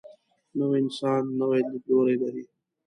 [0.57, 2.43] نوی انسان نوی لیدلوری لري